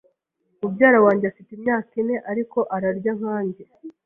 [0.61, 3.63] Mubyara wanjye afite imyaka ine, ariko ararya nkanjye.